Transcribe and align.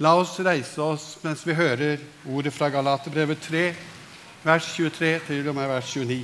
La 0.00 0.14
oss 0.16 0.38
reise 0.40 0.80
oss 0.80 1.18
mens 1.20 1.42
vi 1.44 1.52
hører 1.52 2.00
ordet 2.24 2.54
fra 2.56 2.70
Galaterbrevet 2.72 3.42
3, 3.44 3.64
vers 4.46 4.68
23 4.72 5.10
til 5.26 5.50
og 5.50 5.58
med 5.58 5.68
vers 5.68 5.90
29. 5.92 6.22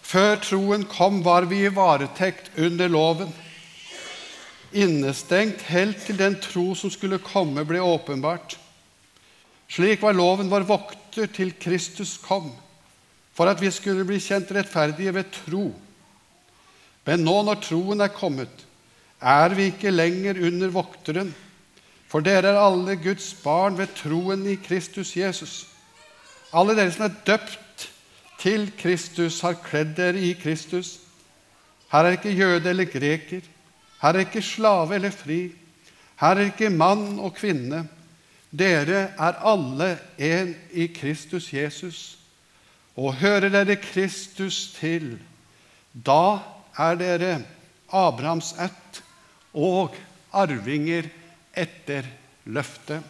Før 0.00 0.40
troen 0.40 0.86
kom, 0.88 1.20
var 1.20 1.44
vi 1.50 1.58
i 1.66 1.74
varetekt 1.76 2.48
under 2.56 2.88
loven, 2.88 3.28
innestengt 4.72 5.66
helt 5.68 6.00
til 6.06 6.16
den 6.16 6.40
tro 6.40 6.64
som 6.80 6.88
skulle 6.88 7.20
komme, 7.20 7.68
ble 7.68 7.84
åpenbart. 7.84 8.56
Slik 9.68 10.00
var 10.00 10.16
loven 10.16 10.48
vår 10.48 10.64
vokter 10.64 11.28
til 11.28 11.52
Kristus 11.60 12.16
kom, 12.24 12.48
for 13.36 13.52
at 13.52 13.60
vi 13.60 13.68
skulle 13.68 14.08
bli 14.08 14.16
kjent 14.16 14.56
rettferdige 14.56 15.12
ved 15.12 15.32
tro. 15.44 15.68
Men 17.04 17.20
nå 17.20 17.40
når 17.44 17.64
troen 17.68 18.00
er 18.00 18.16
kommet, 18.16 18.71
er 19.22 19.54
vi 19.54 19.70
ikke 19.70 19.90
lenger 19.94 20.40
under 20.42 20.72
vokteren, 20.74 21.30
for 22.10 22.20
dere 22.20 22.50
er 22.52 22.60
alle 22.60 22.96
Guds 23.00 23.32
barn 23.42 23.78
ved 23.78 23.94
troen 23.96 24.44
i 24.50 24.58
Kristus 24.60 25.14
Jesus. 25.16 25.66
Alle 26.52 26.74
dere 26.76 26.92
som 26.92 27.06
er 27.06 27.14
døpt 27.26 27.88
til 28.42 28.66
Kristus, 28.78 29.40
har 29.40 29.60
kledd 29.62 29.94
dere 29.96 30.20
i 30.20 30.34
Kristus. 30.36 30.98
Her 31.92 32.08
er 32.08 32.18
ikke 32.18 32.34
jøde 32.34 32.70
eller 32.70 32.90
greker, 32.90 33.40
her 34.02 34.12
er 34.12 34.24
ikke 34.26 34.42
slave 34.42 34.94
eller 34.94 35.14
fri, 35.14 35.52
her 36.20 36.36
er 36.36 36.50
ikke 36.50 36.70
mann 36.70 37.18
og 37.18 37.36
kvinne. 37.38 37.86
Dere 38.52 39.06
er 39.16 39.38
alle 39.48 39.94
en 40.18 40.54
i 40.72 40.86
Kristus 40.92 41.52
Jesus. 41.52 42.18
Og 42.96 43.14
hører 43.16 43.48
dere 43.48 43.76
Kristus 43.80 44.74
til, 44.76 45.14
da 45.92 46.42
er 46.76 46.98
dere 47.00 47.38
Abrahams 47.92 48.52
ett 48.60 49.02
og 49.52 49.96
arvinger 50.32 51.08
etter 51.54 52.06
løftet. 52.44 53.02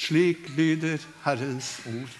Slik 0.00 0.48
lyder 0.56 1.02
Herrens 1.24 1.74
ord. 1.86 2.14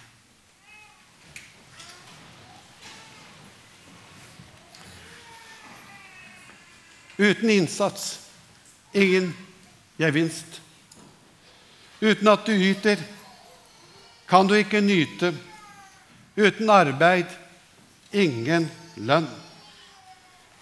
Uten 7.20 7.50
innsats 7.50 8.20
ingen 8.92 9.32
gevinst. 9.98 10.60
Uten 12.00 12.28
at 12.32 12.46
du 12.46 12.52
yter, 12.52 12.96
kan 14.28 14.48
du 14.48 14.54
ikke 14.56 14.80
nyte. 14.80 15.34
Uten 16.36 16.70
arbeid 16.72 17.28
ingen 18.12 18.70
lønn. 18.96 19.28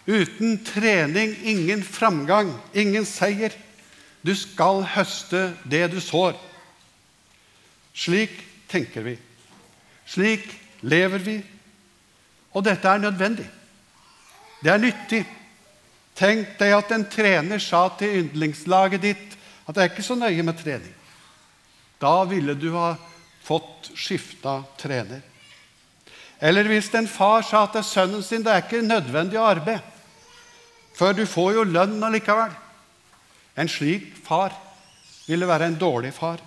Uten 0.08 0.64
trening 0.64 1.34
ingen 1.44 1.82
framgang, 1.84 2.54
ingen 2.72 3.04
seier. 3.04 3.52
Du 4.24 4.32
skal 4.32 4.80
høste 4.94 5.50
det 5.68 5.82
du 5.92 5.98
sår. 6.00 6.32
Slik 7.92 8.32
tenker 8.72 9.04
vi. 9.04 9.18
Slik 10.08 10.46
lever 10.80 11.20
vi. 11.20 11.36
Og 12.56 12.64
dette 12.64 12.88
er 12.88 13.02
nødvendig. 13.02 13.44
Det 14.62 14.72
er 14.72 14.80
nyttig. 14.80 15.20
Tenk 16.16 16.56
deg 16.58 16.72
at 16.74 16.94
en 16.96 17.04
trener 17.12 17.60
sa 17.62 17.84
til 18.00 18.22
yndlingslaget 18.22 19.04
ditt 19.04 19.36
at 19.68 19.76
det 19.76 19.84
er 19.84 19.90
ikke 19.92 20.06
så 20.08 20.16
nøye 20.16 20.42
med 20.42 20.56
trening. 20.58 20.94
Da 22.00 22.22
ville 22.30 22.56
du 22.56 22.70
ha 22.78 22.94
fått 23.44 23.92
skifta 23.92 24.62
trener. 24.80 25.20
Eller 26.40 26.64
hvis 26.70 26.88
en 26.94 27.10
far 27.10 27.44
sa 27.44 27.66
til 27.70 27.84
sønnen 27.84 28.24
sin 28.24 28.42
det 28.46 28.54
er 28.54 28.64
ikke 28.64 28.82
nødvendig 28.86 29.38
å 29.38 29.46
arbeide, 29.52 29.97
for 30.98 31.14
du 31.14 31.24
får 31.26 31.52
jo 31.54 31.66
lønn 31.68 32.02
allikevel. 32.02 32.50
En 33.58 33.70
slik 33.70 34.10
far 34.26 34.54
ville 35.28 35.46
være 35.46 35.70
en 35.70 35.78
dårlig 35.78 36.12
far. 36.14 36.40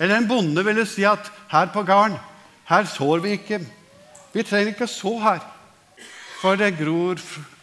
Eller 0.00 0.16
en 0.16 0.28
bonde 0.28 0.64
ville 0.64 0.86
si 0.88 1.04
at 1.04 1.28
her 1.52 1.68
på 1.72 1.84
gården, 1.84 2.16
her 2.68 2.88
sår 2.88 3.20
vi 3.24 3.36
ikke. 3.36 3.60
Vi 4.32 4.42
trenger 4.42 4.72
ikke 4.72 4.88
å 4.88 4.92
så 4.92 5.12
her, 5.20 5.42
for 6.40 6.56
det 6.56 6.74
gror 6.78 7.20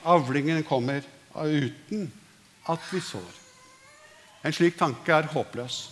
Avlingen 0.09 0.61
kommer 0.63 1.03
uten 1.35 2.05
at 2.69 2.85
vi 2.91 3.01
sår. 3.03 3.31
En 4.45 4.55
slik 4.55 4.77
tanke 4.79 5.11
er 5.11 5.27
håpløs. 5.33 5.89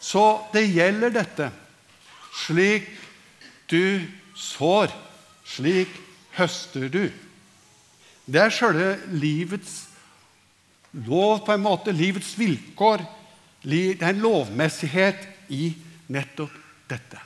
Så 0.00 0.24
det 0.52 0.66
gjelder 0.68 1.14
dette. 1.14 1.48
Slik 2.44 2.90
du 3.70 4.04
sår, 4.36 4.92
slik 5.48 5.88
høster 6.36 6.90
du. 6.92 7.06
Det 8.24 8.40
er 8.40 8.52
sjølve 8.52 8.94
livets 9.12 9.84
lov, 11.04 11.44
på 11.44 11.52
en 11.52 11.64
måte, 11.64 11.92
livets 11.92 12.32
vilkår. 12.38 13.04
Det 13.64 14.00
er 14.00 14.12
en 14.12 14.22
lovmessighet 14.24 15.26
i 15.52 15.74
nettopp 16.12 16.52
dette. 16.88 17.20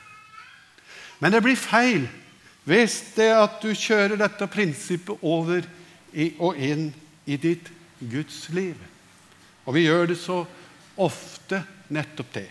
Men 1.19 1.35
det 1.35 1.43
blir 1.43 1.59
feil 1.59 2.07
hvis 2.69 2.99
det 3.15 3.31
at 3.33 3.57
du 3.63 3.71
kjører 3.73 4.19
dette 4.19 4.45
prinsippet 4.51 5.23
over 5.25 5.63
i, 6.13 6.33
og 6.37 6.57
inn 6.59 6.91
i 7.25 7.37
ditt 7.39 7.69
Guds 7.99 8.43
liv. 8.53 8.75
Og 9.65 9.75
vi 9.75 9.87
gjør 9.87 10.11
det 10.11 10.19
så 10.21 10.43
ofte 10.99 11.63
nettopp 11.89 12.33
det. 12.35 12.47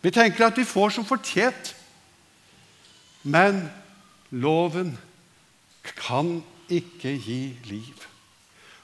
Vi 0.00 0.12
tenker 0.14 0.46
at 0.46 0.58
vi 0.58 0.64
får 0.64 0.94
som 0.96 1.06
fortjent, 1.08 1.72
men 3.26 3.64
loven 4.30 4.94
kan 5.98 6.38
ikke 6.72 7.12
gi 7.20 7.40
liv. 7.68 8.06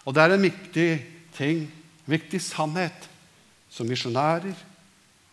Og 0.04 0.14
det 0.14 0.22
er 0.22 0.34
en 0.34 0.44
viktig 0.44 0.90
ting, 1.36 1.64
en 1.66 2.14
viktig 2.14 2.40
sannhet, 2.42 3.08
som 3.72 3.88
misjonærer, 3.88 4.52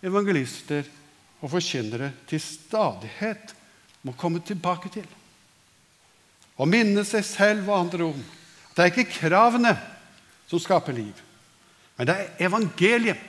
evangelister 0.06 0.88
og 1.42 1.52
forkynnere 1.52 2.14
til 2.30 2.40
stadighet 2.40 3.56
må 4.08 4.14
komme 4.16 4.40
tilbake 4.46 4.92
til. 4.94 5.08
Og 6.60 6.68
minne 6.72 7.04
seg 7.08 7.26
selv 7.28 7.68
og 7.68 7.80
andre 7.82 8.12
om 8.12 8.20
at 8.20 8.78
det 8.78 8.86
er 8.86 8.94
ikke 8.94 9.18
kravene 9.18 9.74
som 10.48 10.62
skaper 10.62 10.96
liv, 10.96 11.16
men 11.98 12.08
det 12.08 12.16
er 12.16 12.48
evangeliet 12.48 13.20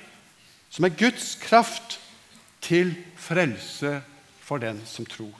som 0.70 0.86
er 0.86 0.94
Guds 0.94 1.34
kraft 1.42 1.98
til 2.62 2.92
frelse 3.18 3.96
for 4.46 4.62
den 4.62 4.78
som 4.86 5.06
tror. 5.06 5.39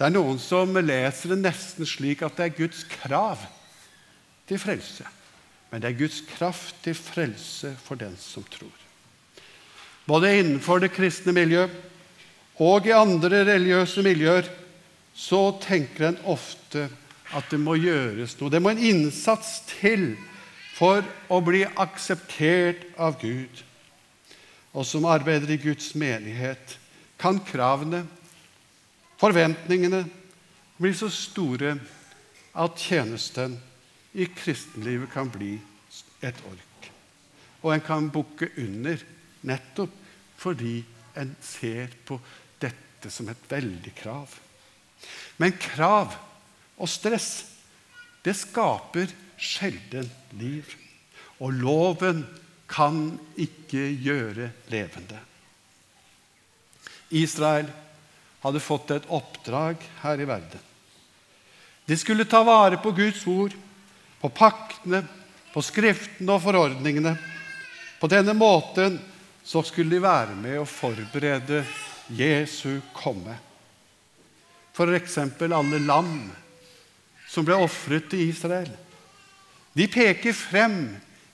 Det 0.00 0.06
er 0.08 0.14
noen 0.14 0.38
som 0.40 0.72
leser 0.80 1.34
det 1.34 1.42
nesten 1.42 1.84
slik 1.84 2.22
at 2.24 2.38
det 2.38 2.46
er 2.46 2.54
Guds 2.56 2.86
krav 2.88 3.42
til 4.48 4.56
frelse. 4.56 5.04
Men 5.68 5.82
det 5.82 5.90
er 5.90 5.98
Guds 5.98 6.22
kraft 6.24 6.78
til 6.86 6.96
frelse 6.96 7.74
for 7.84 8.00
den 8.00 8.14
som 8.16 8.46
tror. 8.48 8.72
Både 10.08 10.32
innenfor 10.38 10.80
det 10.80 10.94
kristne 10.94 11.34
miljøet 11.36 11.74
og 12.64 12.88
i 12.88 12.96
andre 12.96 13.42
religiøse 13.44 14.00
miljøer 14.04 14.48
så 15.12 15.42
tenker 15.60 16.08
en 16.08 16.18
ofte 16.32 16.86
at 17.36 17.52
det 17.52 17.60
må 17.60 17.76
gjøres 17.76 18.38
noe. 18.40 18.48
Det 18.48 18.62
må 18.62 18.72
en 18.72 18.80
innsats 18.80 19.58
til 19.68 20.14
for 20.78 21.04
å 21.28 21.42
bli 21.44 21.60
akseptert 21.76 22.88
av 22.96 23.20
Gud. 23.20 23.52
Og 24.72 24.88
som 24.88 25.04
arbeider 25.04 25.52
i 25.52 25.60
Guds 25.60 25.92
menighet 25.92 26.78
kan 27.20 27.36
kravene, 27.44 28.06
forventningene, 29.20 30.04
blir 30.80 30.96
så 30.96 31.10
store 31.12 31.74
at 32.56 32.80
tjenesten 32.80 33.58
i 34.16 34.26
kristenlivet 34.32 35.12
kan 35.12 35.28
bli 35.30 35.54
et 36.24 36.38
ork. 36.48 36.88
Og 37.60 37.74
en 37.74 37.84
kan 37.84 38.08
bukke 38.12 38.48
under 38.58 39.02
nettopp 39.46 39.96
fordi 40.40 40.80
en 41.20 41.34
ser 41.44 41.92
på 42.08 42.16
dette 42.62 43.10
som 43.12 43.28
et 43.28 43.50
veldig 43.50 43.92
krav. 43.98 44.32
Men 45.36 45.56
krav 45.60 46.16
og 46.80 46.88
stress, 46.88 47.44
det 48.24 48.36
skaper 48.36 49.12
sjelden 49.40 50.08
liv. 50.40 50.64
Og 51.40 51.52
loven 51.56 52.24
kan 52.70 53.18
ikke 53.40 53.84
gjøre 54.00 54.50
levende. 54.72 55.20
Israel 57.10 57.68
hadde 58.40 58.62
fått 58.62 58.90
et 58.94 59.08
oppdrag 59.12 59.80
her 60.02 60.20
i 60.20 60.28
verden. 60.28 60.66
De 61.86 61.96
skulle 61.98 62.24
ta 62.24 62.42
vare 62.46 62.78
på 62.80 62.92
Guds 62.94 63.26
ord, 63.26 63.54
på 64.20 64.28
paktene, 64.28 65.02
på 65.50 65.62
skriftene 65.64 66.36
og 66.36 66.44
forordningene. 66.44 67.16
På 68.00 68.08
denne 68.08 68.34
måten 68.36 68.98
så 69.42 69.62
skulle 69.66 69.96
de 69.96 70.04
være 70.04 70.36
med 70.38 70.60
å 70.60 70.68
forberede 70.68 71.64
Jesu 72.14 72.80
komme. 72.94 73.34
F.eks. 74.70 75.18
alle 75.42 75.80
lam 75.82 76.14
som 77.30 77.46
ble 77.46 77.58
ofret 77.58 78.08
til 78.10 78.30
Israel. 78.30 78.70
De 79.74 79.86
peker 79.90 80.34
frem 80.34 80.78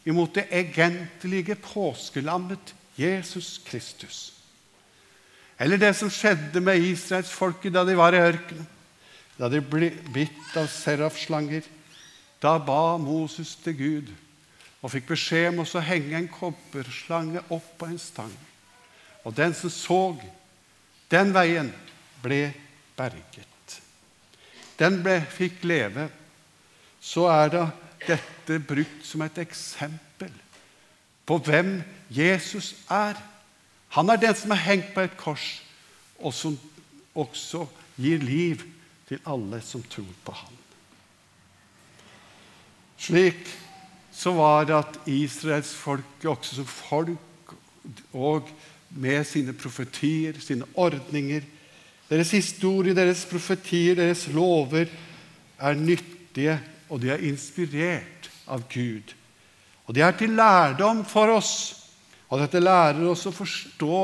imot 0.06 0.34
det 0.36 0.48
egentlige 0.54 1.56
påskelammet 1.60 2.74
Jesus 2.96 3.58
Kristus. 3.64 4.35
Eller 5.58 5.80
det 5.80 5.92
som 5.96 6.10
skjedde 6.12 6.60
med 6.60 6.82
israelsfolket 6.84 7.72
da 7.72 7.84
de 7.88 7.96
var 7.96 8.14
i 8.14 8.20
ørkenen. 8.20 8.66
Da 9.36 9.48
de 9.52 9.60
ble 9.60 9.90
bitt 10.12 10.56
av 10.56 10.68
serafslanger. 10.72 11.64
Da 12.40 12.56
ba 12.60 12.96
Moses 13.00 13.54
til 13.64 13.76
Gud 13.76 14.14
og 14.84 14.92
fikk 14.92 15.08
beskjed 15.08 15.48
om 15.50 15.64
å 15.64 15.82
henge 15.82 16.14
en 16.18 16.28
kobberslange 16.30 17.42
opp 17.50 17.68
på 17.80 17.88
en 17.88 17.98
stang. 17.98 18.32
Og 19.26 19.34
den 19.34 19.54
som 19.56 19.72
så 19.72 20.00
den 21.10 21.32
veien, 21.34 21.72
ble 22.22 22.50
berget. 22.96 23.76
Den 24.78 25.00
ble, 25.04 25.20
fikk 25.30 25.62
leve. 25.66 26.08
Så 27.00 27.26
er 27.30 27.52
da 27.52 27.64
dette 28.06 28.58
brukt 28.62 29.04
som 29.06 29.22
et 29.24 29.38
eksempel 29.42 30.32
på 31.26 31.38
hvem 31.42 31.78
Jesus 32.12 32.74
er. 32.92 33.18
Han 33.94 34.10
er 34.10 34.20
den 34.20 34.34
som 34.34 34.52
er 34.52 34.64
hengt 34.64 34.92
på 34.94 35.04
et 35.06 35.16
kors, 35.16 35.62
og 36.18 36.34
som 36.34 36.58
også 37.16 37.66
gir 38.00 38.18
liv 38.24 38.64
til 39.08 39.20
alle 39.26 39.60
som 39.64 39.82
tror 39.82 40.12
på 40.24 40.34
ham. 40.34 40.54
Slik 42.98 43.46
så 44.16 44.32
var 44.32 44.64
det 44.64 44.76
at 44.76 44.98
Israels 45.12 45.74
folk 45.76 46.24
også 46.24 46.60
som 46.60 46.66
folk 46.66 47.52
og 48.16 48.48
med 48.96 49.24
sine 49.28 49.52
profetier, 49.52 50.38
sine 50.40 50.64
ordninger 50.74 51.44
Deres 52.06 52.30
historie, 52.30 52.94
deres 52.94 53.24
profetier, 53.26 53.96
deres 53.98 54.28
lover 54.30 54.86
er 55.58 55.74
nyttige, 55.74 56.60
og 56.88 57.02
de 57.02 57.10
er 57.10 57.24
inspirert 57.26 58.30
av 58.46 58.62
Gud. 58.70 59.14
Og 59.86 59.94
de 59.94 60.04
er 60.06 60.14
til 60.14 60.36
lærdom 60.38 61.02
for 61.06 61.34
oss, 61.34 61.75
og 62.26 62.42
dette 62.42 62.62
lærer 62.62 63.04
oss 63.06 63.26
å 63.28 63.34
forstå 63.34 63.98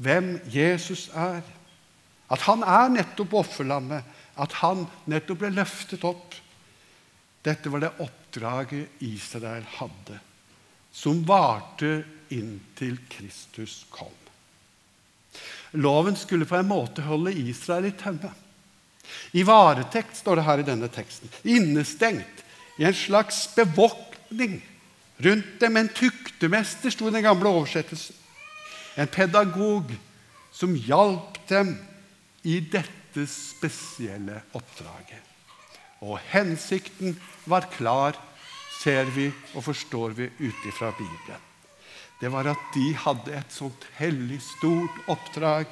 hvem 0.00 0.36
Jesus 0.52 1.08
er. 1.16 1.42
At 2.28 2.44
han 2.46 2.64
er 2.64 2.92
nettopp 2.92 3.34
offerlammet, 3.40 4.04
at 4.38 4.54
han 4.60 4.86
nettopp 5.10 5.42
ble 5.42 5.52
løftet 5.56 6.04
opp. 6.08 6.36
Dette 7.44 7.72
var 7.72 7.84
det 7.84 7.94
oppdraget 8.04 9.02
Israel 9.04 9.66
hadde, 9.78 10.18
som 10.92 11.22
varte 11.28 12.02
inntil 12.34 12.98
Kristus 13.10 13.82
kom. 13.92 14.14
Loven 15.76 16.16
skulle 16.16 16.48
på 16.48 16.56
en 16.56 16.68
måte 16.68 17.04
holde 17.04 17.34
Israel 17.36 17.90
i 17.90 17.96
tømme. 17.96 18.30
I 19.36 19.44
varetekt, 19.44 20.16
står 20.20 20.40
det 20.40 20.44
her 20.48 20.60
i 20.60 20.66
denne 20.66 20.88
teksten. 20.92 21.30
Innestengt 21.48 22.44
i 22.78 22.84
en 22.88 22.96
slags 22.96 23.46
bevoktning 23.56 24.58
rundt 25.18 25.60
dem. 25.60 25.76
En 25.76 25.88
tuktemester, 25.88 26.90
sto 26.90 27.10
den 27.10 27.26
gamle 27.26 27.50
oversettelsen. 27.50 28.16
En 28.98 29.10
pedagog 29.10 29.92
som 30.52 30.74
hjalp 30.74 31.38
dem 31.50 31.76
i 32.42 32.58
dette 32.60 33.26
spesielle 33.30 34.42
oppdraget. 34.56 35.24
Og 36.02 36.18
hensikten 36.30 37.16
var 37.48 37.66
klar, 37.74 38.18
ser 38.78 39.08
vi 39.10 39.26
og 39.56 39.64
forstår 39.66 40.14
vi 40.14 40.28
ut 40.38 40.66
ifra 40.70 40.92
Bibelen. 40.94 41.44
Det 42.20 42.30
var 42.30 42.50
at 42.50 42.62
de 42.74 42.92
hadde 42.98 43.34
et 43.34 43.54
sånt 43.54 43.84
hellig, 43.98 44.40
stort 44.42 45.02
oppdrag. 45.10 45.66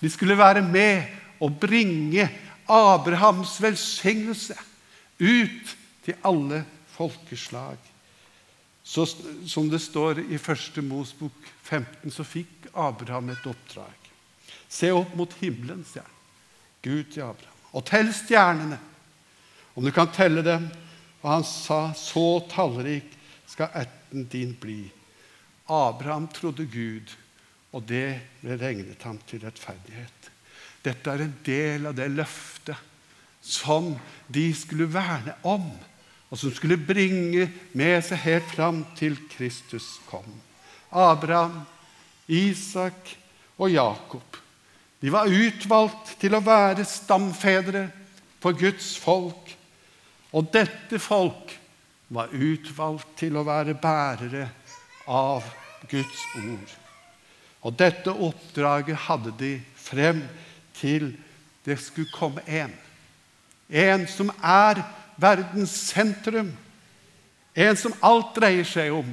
De 0.00 0.10
skulle 0.12 0.36
være 0.36 0.62
med 0.64 1.08
og 1.44 1.56
bringe 1.60 2.28
Abrahams 2.68 3.56
velsignelse 3.60 4.56
ut 5.20 5.74
til 6.04 6.16
alle 6.24 6.62
folkeslag. 6.96 7.76
Så, 8.84 9.06
som 9.46 9.68
det 9.68 9.80
står 9.80 10.20
i 10.20 10.36
1. 10.36 10.82
Mosbok 10.84 11.46
15, 11.62 12.10
så 12.12 12.24
fikk 12.24 12.68
Abraham 12.72 13.30
et 13.32 13.46
oppdrag. 13.48 14.10
Se 14.68 14.90
opp 14.92 15.14
mot 15.16 15.32
himmelen, 15.40 15.80
sier 15.88 16.04
han. 16.04 16.18
Gud 16.84 17.08
til 17.14 17.24
Abraham. 17.24 17.62
Og 17.72 17.86
tell 17.88 18.10
stjernene, 18.12 18.76
om 19.74 19.86
du 19.86 19.90
kan 19.94 20.12
telle 20.12 20.44
dem. 20.44 20.68
Og 21.22 21.30
han 21.30 21.46
sa, 21.48 21.94
så 21.96 22.44
tallrik 22.52 23.08
skal 23.48 23.72
ætten 23.80 24.28
din 24.30 24.52
bli. 24.60 24.82
Abraham 25.64 26.28
trodde 26.28 26.66
Gud, 26.68 27.08
og 27.72 27.86
det 27.88 28.20
regnet 28.44 29.02
ham 29.02 29.16
til 29.26 29.40
rettferdighet. 29.46 30.30
Dette 30.84 31.10
er 31.10 31.24
en 31.24 31.38
del 31.46 31.88
av 31.88 31.96
det 31.96 32.10
løftet 32.12 32.76
som 33.44 33.94
de 34.28 34.44
skulle 34.56 34.88
verne 34.92 35.34
om, 35.48 35.64
og 36.34 36.38
som 36.40 36.50
skulle 36.50 36.80
bringe 36.82 37.44
med 37.78 38.00
seg 38.02 38.18
helt 38.24 38.48
fram 38.50 38.80
til 38.98 39.14
Kristus 39.30 40.00
kom. 40.08 40.26
Abraham, 40.90 41.60
Isak 42.26 43.12
og 43.54 43.70
Jakob 43.70 44.40
de 44.98 45.12
var 45.12 45.30
utvalgt 45.30 46.14
til 46.18 46.34
å 46.34 46.40
være 46.42 46.82
stamfedre 46.88 47.84
for 48.42 48.56
Guds 48.56 48.94
folk. 48.98 49.52
Og 50.32 50.48
dette 50.48 50.98
folk 50.98 51.52
var 52.08 52.32
utvalgt 52.32 53.12
til 53.20 53.36
å 53.36 53.44
være 53.46 53.76
bærere 53.78 54.48
av 55.04 55.44
Guds 55.90 56.24
ord. 56.40 56.74
Og 57.68 57.76
dette 57.76 58.10
oppdraget 58.10 59.04
hadde 59.06 59.36
de 59.38 59.52
frem 59.76 60.24
til 60.80 61.12
det 61.68 61.76
skulle 61.84 62.10
komme 62.16 62.42
en. 62.48 62.72
En 63.68 64.08
som 64.08 64.32
er 64.40 64.80
verdens 65.20 65.74
sentrum. 65.90 66.52
En 67.54 67.76
som 67.78 67.94
alt 68.02 68.34
dreier 68.36 68.66
seg 68.66 68.92
om. 68.94 69.08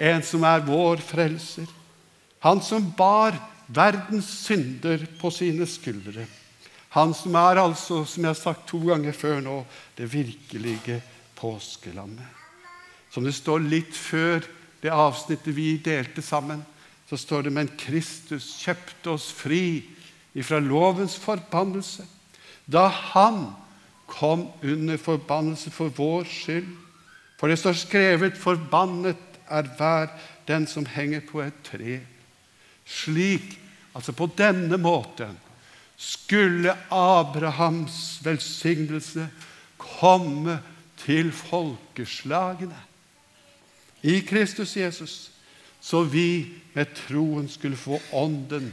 En 0.00 0.22
som 0.24 0.44
er 0.48 0.64
vår 0.64 1.02
frelser. 1.04 1.68
Han 2.40 2.62
som 2.64 2.86
bar 2.96 3.36
verdens 3.68 4.28
synder 4.46 5.04
på 5.20 5.30
sine 5.34 5.66
skuldre. 5.68 6.24
Han 6.96 7.12
som 7.14 7.36
er 7.38 7.60
altså, 7.62 8.02
som 8.08 8.24
jeg 8.24 8.32
har 8.32 8.38
sagt 8.38 8.66
to 8.70 8.80
ganger 8.88 9.14
før 9.14 9.42
nå, 9.44 9.60
det 9.96 10.08
virkelige 10.10 10.98
påskelammet. 11.38 12.26
Som 13.12 13.26
det 13.26 13.36
står 13.36 13.62
litt 13.62 13.94
før 13.94 14.42
det 14.82 14.90
avsnittet 14.90 15.54
vi 15.54 15.74
delte 15.84 16.22
sammen, 16.24 16.64
så 17.10 17.18
står 17.18 17.46
det 17.46 17.52
men 17.54 17.70
Kristus 17.78 18.52
kjøpte 18.62 19.14
oss 19.16 19.28
fri 19.34 19.82
ifra 20.38 20.60
lovens 20.62 21.16
forbannelse 21.18 22.06
da 22.70 22.84
han 22.86 23.48
kom 24.10 24.48
under 24.62 24.98
forbannelse 25.00 25.70
for 25.70 25.92
vår 25.96 26.26
skyld. 26.28 26.68
For 27.38 27.48
det 27.48 27.58
står 27.58 27.72
skrevet 27.72 28.36
'Forbannet 28.36 29.16
er 29.48 29.62
hver 29.78 30.08
den 30.48 30.66
som 30.66 30.86
henger 30.86 31.20
på 31.30 31.40
et 31.40 31.54
tre'. 31.64 32.00
Slik, 32.84 33.60
altså 33.94 34.12
på 34.12 34.26
denne 34.38 34.76
måten, 34.76 35.38
skulle 35.96 36.76
Abrahams 36.90 38.20
velsignelse 38.24 39.28
komme 39.78 40.58
til 40.96 41.32
folkeslagene 41.32 42.76
i 44.02 44.20
Kristus 44.20 44.76
Jesus, 44.76 45.30
så 45.80 46.02
vi 46.02 46.46
med 46.72 46.94
troen 47.06 47.48
skulle 47.48 47.76
få 47.76 48.00
Ånden 48.12 48.72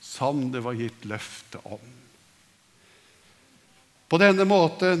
som 0.00 0.50
det 0.52 0.62
var 0.64 0.74
gitt 0.78 1.04
løfte 1.04 1.58
om. 1.64 2.03
På 4.14 4.18
denne 4.22 4.44
måten 4.46 5.00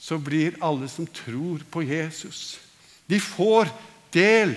så 0.00 0.16
blir 0.16 0.54
alle 0.64 0.86
som 0.88 1.04
tror 1.04 1.60
på 1.68 1.82
Jesus, 1.84 2.56
de 3.04 3.18
får 3.20 3.68
del 4.16 4.54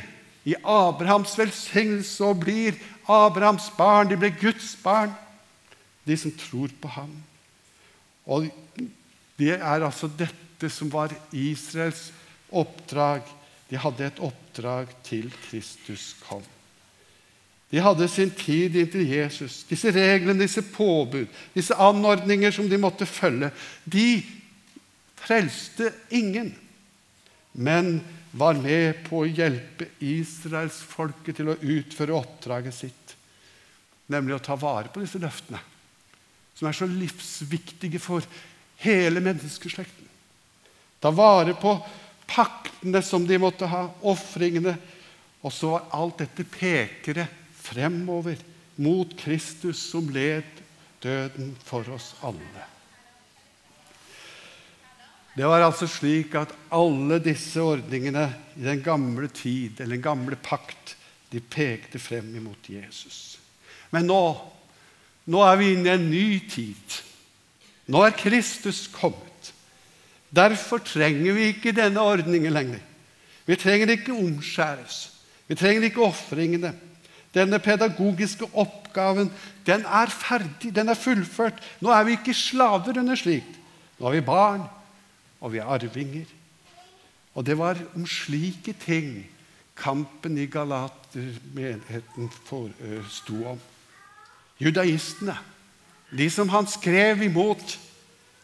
i 0.47 0.53
Abrahams 0.63 1.33
velsignelse 1.35 2.23
og 2.23 2.45
blir 2.45 2.77
Abrahams 3.11 3.65
barn. 3.75 4.07
De 4.07 4.15
blir 4.15 4.31
Guds 4.39 4.69
barn, 4.79 5.11
de 6.07 6.15
som 6.15 6.31
tror 6.31 6.71
på 6.79 6.93
ham. 6.95 7.11
Og 8.23 8.47
det 9.35 9.57
er 9.57 9.83
altså 9.83 10.07
dette 10.07 10.71
som 10.71 10.87
var 10.93 11.11
Israels 11.35 12.05
oppdrag 12.55 13.27
de 13.67 13.83
hadde 13.83 14.05
et 14.05 14.19
oppdrag 14.23 14.95
til 15.03 15.27
Kristus 15.49 16.13
kom. 16.23 16.43
De 17.73 17.81
hadde 17.81 18.05
sin 18.07 18.29
tid 18.37 18.75
inntil 18.77 19.07
Jesus. 19.09 19.63
Disse 19.65 19.89
reglene, 19.89 20.43
disse 20.45 20.61
påbud, 20.61 21.25
disse 21.55 21.73
anordninger 21.81 22.53
som 22.53 22.67
de 22.69 22.77
måtte 22.77 23.07
følge, 23.09 23.49
de 23.89 24.21
frelste 25.17 25.89
ingen, 26.13 26.51
men 27.57 27.95
var 28.37 28.61
med 28.61 29.01
på 29.07 29.23
å 29.23 29.29
hjelpe 29.29 29.89
israelsfolket 30.05 31.39
til 31.39 31.49
å 31.49 31.57
utføre 31.57 32.13
oppdraget 32.13 32.77
sitt, 32.77 33.17
nemlig 34.13 34.37
å 34.37 34.45
ta 34.51 34.57
vare 34.59 34.93
på 34.93 35.01
disse 35.01 35.21
løftene, 35.21 35.65
som 36.53 36.69
er 36.69 36.77
så 36.77 36.85
livsviktige 36.85 38.01
for 38.01 38.21
hele 38.85 39.21
menneskeslekten. 39.23 40.09
Ta 41.01 41.09
vare 41.09 41.57
på 41.57 41.73
paktene 42.29 43.01
som 43.01 43.25
de 43.25 43.41
måtte 43.41 43.65
ha, 43.65 43.87
ofringene. 44.05 44.77
Og 45.43 45.51
så 45.51 45.73
var 45.73 45.89
alt 45.97 46.21
dette 46.21 46.45
pekere 46.47 47.25
fremover 47.63 48.39
mot 48.75 49.15
Kristus 49.19 49.81
som 49.91 50.09
led 50.13 50.61
døden 51.03 51.53
for 51.63 51.87
oss 51.93 52.13
alle. 52.23 52.67
Det 55.33 55.47
var 55.49 55.65
altså 55.65 55.87
slik 55.89 56.35
at 56.37 56.51
alle 56.73 57.17
disse 57.23 57.61
ordningene 57.61 58.27
i 58.59 58.65
den 58.67 58.83
gamle 58.85 59.27
tid, 59.33 59.79
eller 59.79 59.95
den 59.95 60.05
gamle 60.05 60.37
pakt, 60.37 60.95
de 61.33 61.41
pekte 61.41 61.97
frem 61.97 62.35
imot 62.37 62.69
Jesus. 62.69 63.39
Men 63.89 64.05
nå, 64.05 64.21
nå 65.25 65.41
er 65.41 65.57
vi 65.57 65.71
inne 65.73 65.89
i 65.89 65.97
en 65.97 66.09
ny 66.11 66.27
tid. 66.49 66.99
Nå 67.89 68.03
er 68.05 68.17
Kristus 68.17 68.85
kommet. 68.93 69.49
Derfor 70.33 70.81
trenger 70.85 71.33
vi 71.33 71.49
ikke 71.49 71.73
denne 71.73 72.01
ordningen 72.01 72.53
lenger. 72.53 72.81
Vi 73.45 73.57
trenger 73.59 73.89
ikke 73.95 74.13
omskjæres. 74.13 74.99
Vi 75.49 75.57
trenger 75.57 75.89
ikke 75.89 76.05
ofringene. 76.05 76.75
Denne 77.33 77.57
pedagogiske 77.59 78.45
oppgaven 78.53 79.31
den 79.65 79.85
er 79.85 80.11
ferdig, 80.11 80.73
den 80.75 80.89
er 80.91 80.99
fullført. 80.99 81.57
Nå 81.81 81.89
er 81.89 82.05
vi 82.05 82.17
ikke 82.17 82.35
slaver 82.37 82.99
under 82.99 83.17
slikt. 83.17 83.59
Nå 83.99 84.09
er 84.09 84.19
vi 84.19 84.25
barn, 84.27 84.65
og 85.41 85.53
vi 85.53 85.61
er 85.61 85.69
arvinger. 85.69 86.27
Og 87.33 87.45
det 87.45 87.57
var 87.57 87.79
om 87.95 88.05
slike 88.05 88.75
ting 88.83 89.23
kampen 89.79 90.37
i 90.37 90.45
Galatermenigheten 90.45 92.29
sto 93.09 93.39
om. 93.55 93.59
Judaistene, 94.61 95.37
de 96.13 96.29
som 96.29 96.49
han 96.53 96.67
skrev 96.69 97.23
imot, 97.25 97.79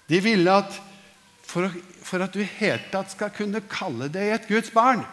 de 0.10 0.22
ville 0.26 0.52
at 0.52 0.82
for, 1.46 1.70
for 2.02 2.26
at 2.26 2.34
du 2.34 2.42
i 2.42 2.50
hele 2.58 2.82
tatt 2.92 3.14
skal 3.14 3.34
kunne 3.34 3.62
kalle 3.70 4.10
deg 4.10 4.34
et 4.34 4.50
Guds 4.50 4.74
barn, 4.74 5.06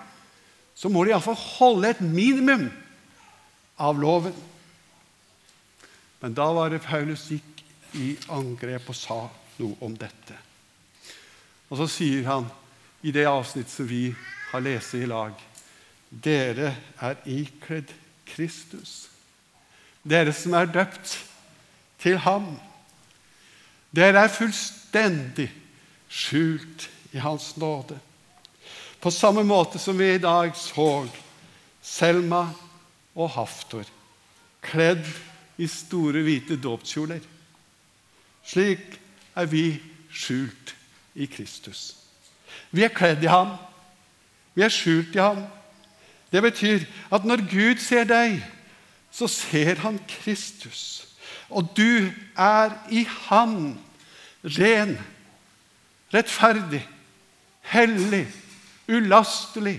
så 0.76 0.88
må 0.92 1.04
du 1.04 1.12
iallfall 1.12 1.36
holde 1.36 1.92
et 1.92 2.00
minimum 2.04 2.68
av 3.76 4.00
loven. 4.00 4.34
Men 6.20 6.34
da 6.34 6.48
var 6.52 6.70
det 6.70 6.84
Paulus 6.84 7.28
gikk 7.30 7.64
i 7.96 8.14
angrep 8.32 8.88
og 8.90 8.96
sa 8.96 9.18
noe 9.60 9.76
om 9.84 9.96
dette. 9.96 10.36
Og 11.68 11.80
så 11.80 11.88
sier 11.90 12.26
han 12.28 12.48
i 13.06 13.12
det 13.14 13.26
avsnitt 13.28 13.70
som 13.70 13.88
vi 13.88 14.08
har 14.52 14.64
lest 14.64 14.94
i 14.94 15.06
lag 15.08 15.34
Dere 16.06 16.70
er 17.02 17.16
ikledd 17.26 17.90
Kristus. 18.30 19.08
Dere 20.06 20.32
som 20.32 20.54
er 20.54 20.70
døpt 20.70 21.16
til 21.98 22.20
ham. 22.22 22.52
Dere 23.90 24.22
er 24.22 24.32
fullstendig 24.32 25.48
skjult 26.06 26.86
i 27.10 27.18
Hans 27.18 27.56
nåde. 27.58 27.98
På 29.02 29.10
samme 29.10 29.42
måte 29.42 29.78
som 29.82 29.98
vi 29.98 30.12
i 30.14 30.22
dag 30.22 30.54
så 30.56 31.06
Selma 31.82 32.46
og 33.16 33.30
Haftor 33.34 33.88
kledd 34.66 35.04
i 35.58 35.66
store, 35.70 36.22
hvite 36.26 36.58
dåpskjoler. 36.60 37.22
Slik 38.46 38.98
er 39.36 39.48
vi 39.50 39.66
skjult 40.12 40.74
i 41.14 41.28
Kristus. 41.30 41.94
Vi 42.70 42.84
er 42.84 42.92
kledd 42.94 43.24
i 43.24 43.30
ham. 43.30 43.54
Vi 44.54 44.64
er 44.64 44.72
skjult 44.72 45.16
i 45.16 45.22
ham. 45.22 45.44
Det 46.32 46.42
betyr 46.42 46.84
at 47.12 47.24
når 47.24 47.44
Gud 47.50 47.80
ser 47.80 48.04
deg, 48.08 48.40
så 49.10 49.28
ser 49.30 49.80
han 49.80 49.98
Kristus. 50.08 51.06
Og 51.48 51.68
du 51.76 52.10
er 52.36 52.74
i 52.90 53.06
ham 53.28 53.78
ren, 54.44 54.96
rettferdig, 56.14 56.82
hellig, 57.72 58.26
ulastelig 58.88 59.78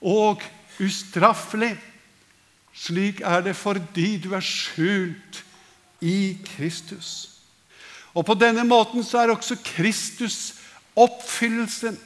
og 0.00 0.42
ustraffelig. 0.80 1.76
Slik 2.74 3.20
er 3.20 3.44
det 3.44 3.54
fordi 3.56 4.16
du 4.22 4.32
er 4.36 4.44
skjult 4.44 5.42
i 6.02 6.38
Kristus. 6.54 7.28
Og 8.12 8.26
på 8.26 8.36
denne 8.36 8.64
måten 8.68 9.04
så 9.04 9.22
er 9.22 9.32
også 9.32 9.56
Kristus 9.64 10.54
oppfyllelsen 10.98 11.96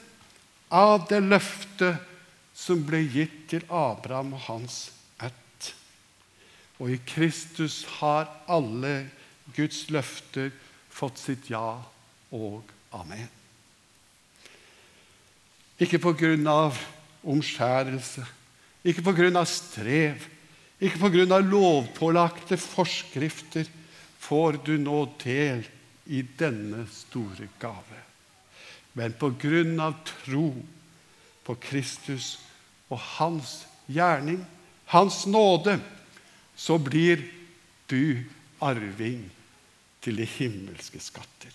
av 0.71 1.07
det 1.09 1.21
løftet 1.23 2.03
som 2.57 2.83
ble 2.87 3.03
gitt 3.11 3.43
til 3.51 3.65
Abraham 3.71 4.33
og 4.35 4.45
hans 4.47 4.77
ett. 5.23 5.71
Og 6.79 6.91
i 6.95 6.99
Kristus 7.07 7.83
har 7.99 8.29
alle 8.47 9.09
Guds 9.55 9.87
løfter 9.93 10.51
fått 10.91 11.19
sitt 11.21 11.49
ja 11.51 11.77
og 12.33 12.71
amen. 12.95 13.27
Ikke 15.77 15.99
på 16.01 16.13
grunn 16.17 16.47
av 16.49 16.77
omskjærelse, 17.27 18.23
ikke 18.87 19.03
på 19.05 19.13
grunn 19.19 19.37
av 19.37 19.45
strev, 19.49 20.23
ikke 20.83 20.99
av 21.33 21.47
lovpålagte 21.47 22.57
forskrifter 22.61 23.69
får 24.21 24.59
du 24.65 24.75
nå 24.81 24.99
del 25.23 25.63
i 26.13 26.21
denne 26.37 26.85
store 26.91 27.49
gave 27.61 28.07
men 28.97 29.13
av 29.79 29.93
tro 30.03 30.47
på 31.45 31.55
Kristus 31.61 32.39
og 32.89 32.97
hans 33.19 33.67
gjerning, 33.85 34.39
hans 34.89 35.25
nåde, 35.29 35.77
så 36.57 36.79
blir 36.81 37.21
du 37.85 38.25
arving 38.57 39.27
til 40.01 40.17
de 40.17 40.25
himmelske 40.25 40.97
skatter. 41.03 41.53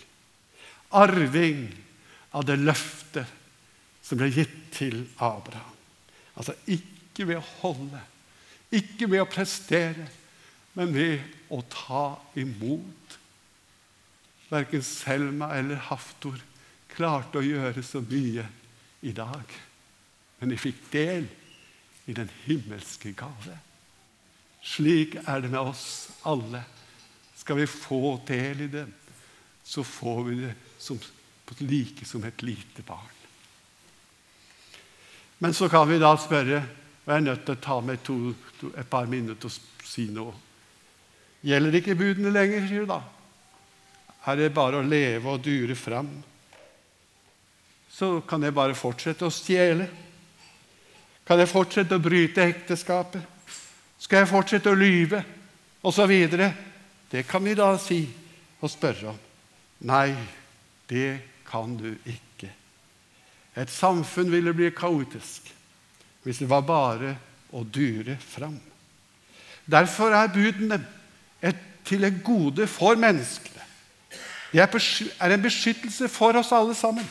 Arving 0.94 1.66
av 2.30 2.46
det 2.46 2.60
løftet 2.62 3.26
som 4.06 4.22
ble 4.22 4.30
gitt 4.30 4.54
til 4.78 5.02
Abraham. 5.18 5.74
Altså 6.38 6.54
ikke 6.70 7.26
ved 7.26 7.40
å 7.40 7.48
holde, 7.64 8.04
ikke 8.72 9.08
ved 9.10 9.22
å 9.22 9.28
prestere, 9.30 10.08
men 10.74 10.94
ved 10.94 11.20
å 11.52 11.60
ta 11.68 12.06
imot. 12.40 13.18
Verken 14.52 14.84
Selma 14.84 15.50
eller 15.56 15.80
Haftor 15.88 16.40
klarte 16.92 17.40
å 17.40 17.44
gjøre 17.44 17.84
så 17.84 18.02
mye 18.04 18.46
i 19.04 19.12
dag. 19.16 19.54
Men 20.40 20.52
de 20.52 20.60
fikk 20.60 20.80
del 20.92 21.28
i 22.10 22.16
den 22.16 22.30
himmelske 22.44 23.14
gave. 23.16 23.56
Slik 24.62 25.16
er 25.22 25.42
det 25.42 25.50
med 25.50 25.60
oss 25.60 26.10
alle. 26.28 26.62
Skal 27.38 27.58
vi 27.58 27.66
få 27.66 28.18
del 28.26 28.66
i 28.66 28.70
det, 28.70 28.86
så 29.64 29.82
får 29.86 30.22
vi 30.28 30.36
det 30.44 30.52
som, 30.78 30.98
like 31.62 32.06
som 32.06 32.22
et 32.24 32.42
lite 32.46 32.84
barn. 32.86 33.18
Men 35.42 35.54
så 35.54 35.66
kan 35.70 35.88
vi 35.90 35.98
da 35.98 36.12
spørre, 36.20 36.60
og 37.02 37.11
jeg 37.11 37.16
er 37.16 37.25
nødt 37.26 37.47
til 37.47 37.56
å 37.56 37.62
ta 37.62 37.78
meg 37.82 38.02
to, 38.06 38.16
to, 38.61 38.73
et 38.78 38.88
par 38.88 39.09
minutter 39.11 39.49
og 39.49 39.87
si 39.88 40.06
noe. 40.14 40.35
Gjelder 41.42 41.80
ikke 41.80 41.99
budene 41.99 42.30
lenger, 42.30 42.68
sier 42.68 42.85
du 42.85 42.92
da? 42.92 43.00
Er 44.30 44.38
det 44.38 44.52
bare 44.54 44.78
å 44.78 44.87
leve 44.87 45.32
og 45.32 45.42
dure 45.42 45.75
fram? 45.75 46.12
så 47.92 48.21
kan 48.21 48.42
jeg 48.42 48.54
bare 48.56 48.76
fortsette 48.76 49.26
å 49.28 49.32
stjele. 49.32 49.87
Kan 51.28 51.42
jeg 51.42 51.50
fortsette 51.50 51.99
å 51.99 52.02
bryte 52.02 52.44
ekteskapet? 52.49 53.21
Skal 54.00 54.23
jeg 54.23 54.30
fortsette 54.30 54.73
å 54.73 54.78
lyve? 54.78 55.21
Og 55.85 55.92
så 55.94 56.06
videre. 56.09 56.49
Det 57.11 57.26
kan 57.28 57.44
vi 57.44 57.54
da 57.59 57.75
si 57.78 58.00
og 58.62 58.71
spørre 58.71 59.12
om. 59.12 59.18
Nei, 59.90 60.14
det 60.88 61.21
kan 61.44 61.75
du 61.76 61.90
ikke. 62.09 62.49
Et 63.61 63.71
samfunn 63.71 64.32
ville 64.32 64.54
bli 64.56 64.71
kaotisk 64.73 65.50
hvis 66.22 66.42
det 66.42 66.50
var 66.50 66.64
bare 66.66 67.16
å 67.52 67.64
dure 67.64 68.16
fram. 68.22 68.58
Derfor 69.66 70.14
er 70.14 70.32
budene 70.32 70.78
et, 71.42 71.58
til 71.86 72.04
et 72.06 72.22
gode 72.24 72.66
for 72.70 72.98
menneskene. 72.98 73.62
De 74.52 74.60
er 74.60 75.32
en 75.32 75.42
beskyttelse 75.42 76.08
for 76.12 76.36
oss 76.38 76.52
alle 76.52 76.74
sammen. 76.76 77.06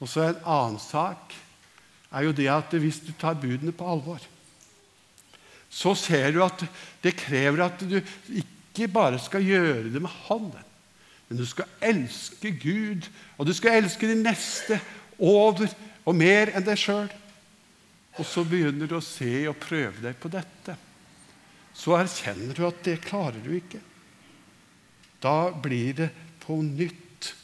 Og 0.00 0.08
så 0.08 0.30
En 0.30 0.44
annen 0.48 0.80
sak 0.80 1.34
er 2.10 2.24
jo 2.24 2.32
det 2.32 2.48
at 2.50 2.72
hvis 2.72 3.02
du 3.04 3.12
tar 3.12 3.38
budene 3.38 3.72
på 3.72 3.86
alvor, 3.86 4.20
så 5.70 5.94
ser 5.94 6.32
du 6.34 6.40
at 6.42 6.64
det 7.04 7.14
krever 7.20 7.62
at 7.62 7.84
du 7.86 8.00
ikke 8.00 8.88
bare 8.90 9.20
skal 9.22 9.44
gjøre 9.44 9.92
det 9.92 10.02
med 10.02 10.10
hånden, 10.26 10.66
men 11.28 11.38
du 11.38 11.46
skal 11.46 11.68
elske 11.80 12.50
Gud, 12.58 13.06
og 13.38 13.46
du 13.46 13.54
skal 13.54 13.78
elske 13.78 14.08
de 14.08 14.16
neste 14.18 14.80
over 15.18 15.70
og 16.08 16.16
mer 16.16 16.50
enn 16.56 16.66
deg 16.66 16.80
sjøl. 16.80 17.10
Og 18.18 18.26
så 18.26 18.44
begynner 18.44 18.90
du 18.90 18.96
å 18.98 19.04
se 19.04 19.30
og 19.48 19.60
prøve 19.62 20.02
deg 20.02 20.18
på 20.20 20.30
dette. 20.32 20.74
Så 21.76 21.94
erkjenner 21.96 22.56
du 22.56 22.64
at 22.66 22.82
det 22.84 22.98
klarer 23.04 23.38
du 23.44 23.52
ikke. 23.54 23.80
Da 25.22 25.50
blir 25.52 25.94
det 26.00 26.10
på 26.42 26.58
nytt 26.64 27.34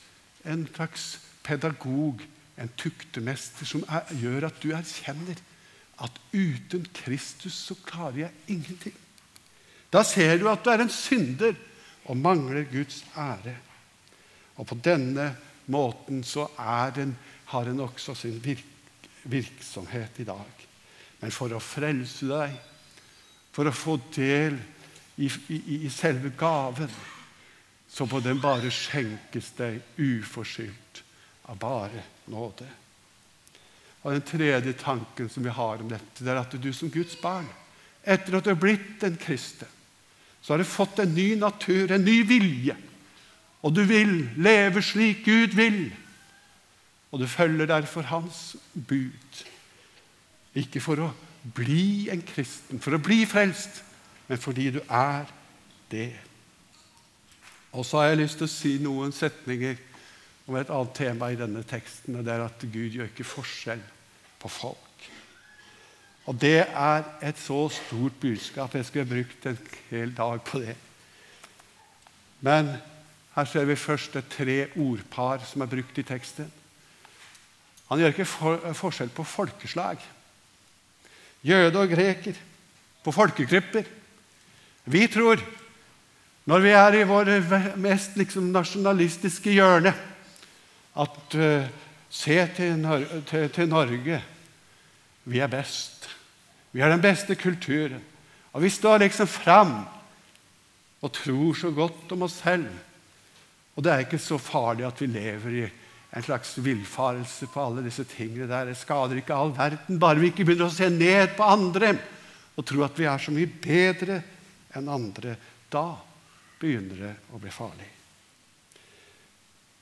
en 0.47 0.65
slags 0.73 1.17
pedagog 1.47 2.25
en 2.57 2.73
tuktemester 2.81 3.69
som 3.69 3.85
er, 3.93 4.09
gjør 4.17 4.49
at 4.49 4.61
du 4.63 4.71
erkjenner 4.75 5.39
at 6.03 6.21
uten 6.33 6.85
Kristus 6.97 7.57
så 7.69 7.77
klarer 7.87 8.27
jeg 8.27 8.57
ingenting. 8.57 8.97
Da 9.93 10.03
ser 10.05 10.39
du 10.41 10.49
at 10.51 10.65
du 10.65 10.71
er 10.73 10.85
en 10.85 10.93
synder 10.93 11.57
og 12.07 12.19
mangler 12.21 12.67
Guds 12.71 13.03
ære. 13.17 13.55
Og 14.57 14.69
på 14.69 14.79
denne 14.85 15.31
måten 15.73 16.23
så 16.25 16.49
den, 16.97 17.17
har 17.47 17.65
den 17.65 17.81
også 17.81 18.15
sin 18.15 18.41
virk, 18.45 18.65
virksomhet 19.31 20.21
i 20.21 20.29
dag. 20.29 20.65
Men 21.21 21.35
for 21.35 21.53
å 21.53 21.61
frelse 21.63 22.29
deg, 22.29 22.57
for 23.55 23.69
å 23.69 23.75
få 23.75 23.97
del 24.15 24.59
i, 25.17 25.29
i, 25.49 25.61
i 25.87 25.91
selve 25.93 26.33
gaven, 26.37 26.91
så 27.89 28.05
må 28.11 28.21
den 28.21 28.41
bare 28.43 28.73
skjenkes 28.73 29.53
deg 29.57 29.79
uforskyldt 29.97 31.03
av 31.49 31.61
bare 31.63 32.03
nåde. 32.33 32.67
Og 34.03 34.13
Den 34.13 34.27
tredje 34.27 34.75
tanken 34.79 35.31
som 35.33 35.43
vi 35.43 35.55
har 35.55 35.81
om 35.83 35.89
dette, 35.91 36.23
det 36.23 36.31
er 36.31 36.43
at 36.43 36.53
du 36.61 36.69
som 36.75 36.93
Guds 36.93 37.17
barn, 37.19 37.49
etter 38.07 38.37
at 38.37 38.45
du 38.47 38.53
har 38.53 38.61
blitt 38.61 39.03
en 39.07 39.17
kristen, 39.19 39.71
så 40.43 40.53
har 40.53 40.63
du 40.63 40.69
fått 40.69 41.01
en 41.03 41.15
ny 41.15 41.33
natur, 41.41 41.91
en 41.91 42.05
ny 42.07 42.21
vilje. 42.23 42.77
Og 43.67 43.73
du 43.75 43.83
vil 43.89 44.29
leve 44.39 44.83
slik 44.85 45.25
Gud 45.27 45.57
vil. 45.59 45.89
Og 47.17 47.23
du 47.23 47.27
følger 47.27 47.65
derfor 47.67 48.05
Hans 48.11 48.57
bud. 48.75 49.45
Ikke 50.53 50.83
for 50.85 51.01
å 51.01 51.07
bli 51.57 52.11
en 52.13 52.21
kristen, 52.21 52.77
for 52.77 52.93
å 52.93 53.01
bli 53.01 53.23
frelst, 53.25 53.79
men 54.29 54.41
fordi 54.43 54.67
du 54.75 54.83
er 54.85 55.25
det. 55.89 56.11
Og 57.73 57.87
så 57.89 58.03
har 58.03 58.11
jeg 58.11 58.19
lyst 58.21 58.37
til 58.37 58.45
å 58.45 58.53
si 58.53 58.73
noen 58.85 59.15
setninger 59.17 59.81
om 60.45 60.59
et 60.61 60.69
annet 60.69 60.93
tema 60.99 61.31
i 61.33 61.39
denne 61.41 61.63
teksten, 61.65 62.19
og 62.19 62.27
det 62.27 62.35
er 62.35 62.45
at 62.45 62.67
Gud 62.69 62.99
gjør 62.99 63.09
ikke 63.09 63.29
forskjell 63.31 63.81
på 64.43 64.53
folk. 64.53 65.09
Og 66.29 66.37
det 66.43 66.67
er 66.67 67.09
et 67.25 67.41
så 67.41 67.63
stort 67.73 68.21
budskap. 68.21 68.77
Jeg 68.77 68.91
skulle 68.91 69.09
brukt 69.09 69.49
en 69.49 69.59
hel 69.89 70.13
dag 70.21 70.45
på 70.45 70.61
det. 70.67 70.77
Men 72.45 72.75
her 73.39 73.49
ser 73.49 73.65
vi 73.73 73.81
først 73.81 74.21
et 74.21 74.31
tre 74.37 74.61
ordpar 74.77 75.49
som 75.49 75.65
er 75.65 75.73
brukt 75.79 76.05
i 76.05 76.05
teksten. 76.05 76.53
Han 77.91 78.01
gjør 78.01 78.15
ikke 78.15 78.29
for, 78.29 78.73
forskjell 78.75 79.13
på 79.15 79.25
folkeslag. 79.27 80.01
Jøde 81.47 81.79
og 81.79 81.91
greker. 81.93 82.35
På 83.05 83.15
folkegrupper. 83.15 83.87
Vi 84.91 85.07
tror, 85.11 85.43
når 86.47 86.63
vi 86.63 86.73
er 86.75 86.99
i 86.99 87.07
vår 87.07 87.31
mest 87.79 88.17
liksom, 88.19 88.51
nasjonalistiske 88.55 89.55
hjørne, 89.55 89.95
at 90.97 91.37
uh, 91.37 91.69
se 92.11 92.39
til, 92.57 92.87
til, 93.29 93.49
til 93.53 93.69
Norge. 93.69 94.21
Vi 95.25 95.39
er 95.43 95.51
best. 95.51 96.09
Vi 96.73 96.81
har 96.81 96.91
den 96.91 97.03
beste 97.03 97.35
kulturen. 97.35 98.03
Og 98.53 98.63
vi 98.63 98.71
står 98.73 99.05
liksom 99.05 99.29
fram 99.29 99.79
og 101.05 101.13
tror 101.13 101.55
så 101.55 101.71
godt 101.71 102.13
om 102.13 102.23
oss 102.27 102.39
selv. 102.43 102.71
Og 103.77 103.85
det 103.85 103.93
er 103.93 104.07
ikke 104.07 104.23
så 104.23 104.39
farlig 104.41 104.87
at 104.89 105.01
vi 105.03 105.11
lever 105.13 105.59
i 105.61 105.67
en 106.17 106.25
slags 106.25 106.55
villfarelse 106.59 107.47
på 107.53 107.61
alle 107.61 107.83
disse 107.85 108.07
tingene 108.09 108.49
der. 108.49 108.71
Det 108.71 108.79
skader 108.81 109.21
ikke 109.21 109.37
all 109.37 109.53
verden, 109.57 109.99
bare 110.01 110.23
vi 110.23 110.31
ikke 110.31 110.47
begynner 110.49 110.71
å 110.71 110.73
se 110.73 110.89
ned 110.89 111.35
på 111.37 111.45
andre 111.45 111.93
og 112.57 112.65
tro 112.65 112.81
at 112.87 112.97
vi 112.97 113.05
er 113.05 113.21
så 113.21 113.35
mye 113.37 113.51
bedre 113.61 114.23
enn 114.79 114.89
andre. 114.89 115.35
Da 115.69 115.91
begynner 116.57 117.03
det 117.03 117.13
å 117.37 117.41
bli 117.43 117.53
farlig. 117.53 117.91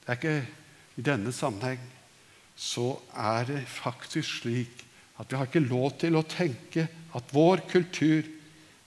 Det 0.02 0.10
er 0.10 0.18
ikke 0.18 0.36
I 0.94 1.04
denne 1.06 1.30
sammenheng 1.34 1.86
så 2.58 2.88
er 3.18 3.46
det 3.48 3.62
faktisk 3.70 4.40
slik 4.42 4.82
at 5.18 5.30
vi 5.30 5.38
har 5.38 5.48
ikke 5.48 5.62
lov 5.62 5.96
til 6.02 6.18
å 6.18 6.26
tenke 6.26 6.88
at 7.14 7.32
vår 7.34 7.62
kultur 7.70 8.26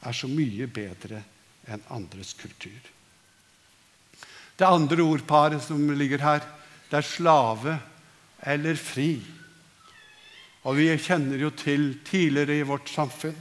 er 0.08 0.16
så 0.16 0.28
mye 0.32 0.68
bedre 0.68 1.24
enn 1.68 1.84
andres 1.96 2.32
kultur. 2.40 2.80
Det 4.58 4.68
andre 4.68 5.04
ordparet 5.04 5.64
som 5.64 5.84
ligger 5.96 6.24
her, 6.24 6.44
det 6.90 7.00
er 7.00 7.06
slave 7.06 7.80
eller 8.48 8.80
fri. 8.80 9.18
Og 10.68 10.78
vi 10.80 10.90
kjenner 11.00 11.40
jo 11.40 11.52
til 11.56 12.00
tidligere 12.08 12.60
i 12.60 12.68
vårt 12.68 12.90
samfunn 12.92 13.36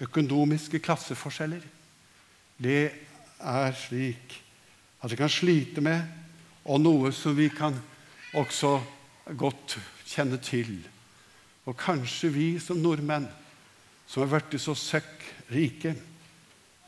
økonomiske 0.00 0.80
klasseforskjeller. 0.80 1.62
Det 2.56 2.80
er 3.40 3.76
slik 3.76 4.36
at 5.00 5.12
vi 5.12 5.18
kan 5.18 5.32
slite 5.32 5.84
med, 5.84 6.00
og 6.64 6.80
noe 6.80 7.12
som 7.16 7.36
vi 7.36 7.48
kan 7.52 7.76
også 8.36 8.78
godt 9.36 9.78
kjenne 10.06 10.38
til. 10.44 10.74
Og 11.68 11.76
kanskje 11.78 12.32
vi 12.32 12.48
som 12.62 12.80
nordmenn, 12.80 13.28
som 14.06 14.24
har 14.24 14.32
blitt 14.48 14.62
så 14.62 14.74
søkk 14.74 15.24
rike, 15.52 15.94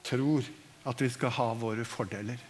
tror 0.03 0.47
at 0.89 1.03
vi 1.03 1.11
skal 1.13 1.35
ha 1.37 1.53
våre 1.55 1.85
fordeler. 1.87 2.41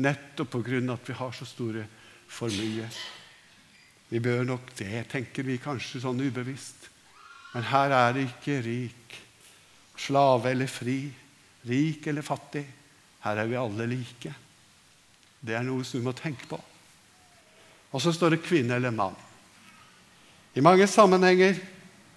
Nettopp 0.00 0.50
på 0.54 0.62
grunn 0.64 0.90
av 0.90 0.98
at 1.02 1.10
vi 1.10 1.18
har 1.18 1.34
så 1.36 1.46
store 1.46 1.84
formuer. 2.28 3.02
Vi 4.08 4.20
bør 4.20 4.44
nok 4.46 4.72
det, 4.78 5.06
tenker 5.10 5.46
vi 5.46 5.58
kanskje 5.62 6.02
sånn 6.04 6.22
ubevisst. 6.22 6.88
Men 7.54 7.66
her 7.70 7.94
er 7.94 8.14
det 8.16 8.26
ikke 8.28 8.60
rik, 8.66 9.18
slave 9.96 10.50
eller 10.50 10.70
fri, 10.70 10.98
rik 11.68 12.06
eller 12.10 12.26
fattig. 12.26 12.64
Her 13.24 13.40
er 13.40 13.48
vi 13.50 13.58
alle 13.58 13.86
like. 13.90 14.34
Det 15.44 15.54
er 15.56 15.64
noe 15.66 15.84
som 15.86 16.00
vi 16.00 16.08
må 16.08 16.14
tenke 16.16 16.48
på. 16.50 16.58
Og 17.94 18.02
så 18.02 18.12
står 18.12 18.34
det 18.34 18.44
kvinne 18.44 18.76
eller 18.76 18.94
mann. 18.94 19.14
I 20.54 20.62
mange 20.62 20.86
sammenhenger 20.90 21.56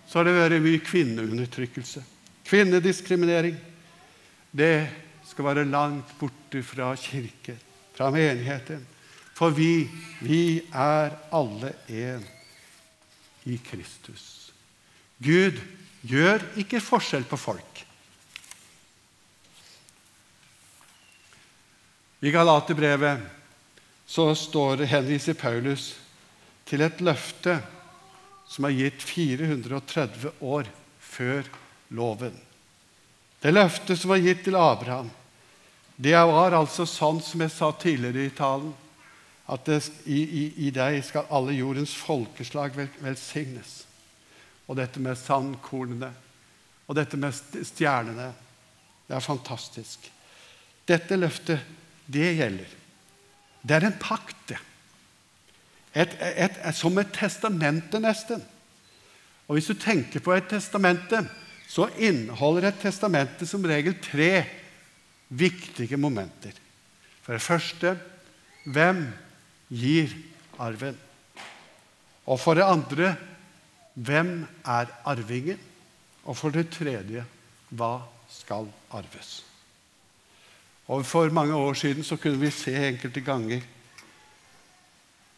så 0.08 0.20
har 0.20 0.28
det 0.28 0.36
vært 0.38 0.64
mye 0.64 0.82
kvinneundertrykkelse. 0.82 2.04
Kvinnediskriminering. 2.48 3.58
Det 4.52 4.88
skal 5.28 5.50
være 5.50 5.68
langt 5.68 6.14
borte 6.20 6.62
fra 6.64 6.94
kirken, 6.98 7.58
fra 7.94 8.10
menigheten. 8.14 8.86
For 9.38 9.54
vi, 9.54 9.86
vi 10.26 10.64
er 10.74 11.14
alle 11.30 11.76
én 11.94 12.24
i 13.46 13.60
Kristus. 13.62 14.50
Gud 15.22 15.60
gjør 16.08 16.42
ikke 16.58 16.82
forskjell 16.82 17.28
på 17.30 17.38
folk. 17.38 17.84
I 22.26 22.34
Galaterbrevet 22.34 23.22
så 24.10 24.32
står 24.34 24.88
henviser 24.90 25.38
Paulus 25.38 25.92
til 26.66 26.82
et 26.82 27.02
løfte 27.06 27.60
som 28.50 28.66
er 28.66 28.74
gitt 28.74 29.06
430 29.06 30.34
år 30.42 30.70
før 31.04 31.46
loven. 31.94 32.34
Det 33.44 33.54
løftet 33.54 34.00
som 34.00 34.16
var 34.16 34.24
gitt 34.24 34.42
til 34.48 34.58
Abraham, 34.58 35.12
det 35.98 36.18
var 36.18 36.58
altså 36.58 36.88
sånn 36.90 37.22
som 37.22 37.42
jeg 37.44 37.54
sa 37.54 37.70
tidligere 37.78 38.32
i 38.32 38.34
talen, 38.34 38.74
at 39.48 39.66
det, 39.66 39.80
i, 40.06 40.18
i, 40.22 40.44
i, 40.68 40.72
deg 40.76 41.00
skal 41.08 41.30
alle 41.32 41.56
jordens 41.56 41.94
folkeslag 41.96 42.76
vel, 42.76 42.90
velsignes. 43.00 43.80
Og 44.68 44.76
dette 44.80 45.00
med 45.00 45.16
sandkornene 45.20 46.12
og 46.88 46.96
dette 46.96 47.20
med 47.20 47.36
stjernene 47.68 48.34
Det 49.08 49.16
er 49.16 49.24
fantastisk. 49.24 50.10
Dette 50.88 51.16
løftet, 51.16 51.62
det 52.12 52.34
gjelder. 52.36 52.74
Det 53.64 53.76
er 53.76 53.86
en 53.88 54.00
pakt, 54.00 54.36
det. 54.50 54.58
Et, 55.96 56.16
et, 56.20 56.58
et, 56.60 56.76
som 56.76 56.98
et 57.00 57.14
testamente, 57.16 58.02
nesten. 58.04 58.44
Og 59.48 59.56
Hvis 59.56 59.70
du 59.72 59.80
tenker 59.80 60.20
på 60.20 60.36
et 60.36 60.50
testamente, 60.52 61.22
så 61.68 61.88
inneholder 61.96 62.68
et 62.68 62.82
testamente 62.84 63.48
som 63.48 63.64
regel 63.64 63.96
tre 64.04 64.44
viktige 65.30 65.98
momenter. 65.98 66.52
For 67.24 67.36
det 67.36 67.44
første 67.48 67.96
hvem 68.68 69.08
gir 69.70 70.14
arven? 70.60 70.98
Og 72.28 72.40
for 72.40 72.58
det 72.58 72.68
andre 72.68 73.16
hvem 73.94 74.46
er 74.66 74.92
arvingen? 75.06 75.60
Og 76.28 76.38
for 76.38 76.54
det 76.54 76.70
tredje 76.76 77.24
hva 77.70 77.94
skal 78.30 78.68
arves? 78.92 79.42
Og 80.88 81.06
For 81.06 81.30
mange 81.30 81.56
år 81.56 81.74
siden 81.74 82.04
så 82.04 82.16
kunne 82.16 82.40
vi 82.40 82.52
se 82.52 82.72
enkelte 82.72 83.22
ganger 83.22 83.62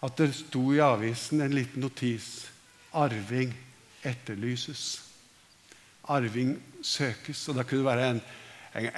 at 0.02 0.18
det 0.18 0.36
sto 0.36 0.62
i 0.74 0.80
avisen 0.80 1.42
en 1.42 1.54
liten 1.54 1.82
notis 1.82 2.48
'Arving 2.94 3.54
etterlyses'. 4.04 5.00
Arving 6.04 6.62
søkes. 6.82 7.50
Og 7.50 7.56
da 7.56 7.64
kunne 7.64 7.80
det 7.80 7.86
være 7.86 8.10
en, 8.12 8.22
en, 8.76 8.90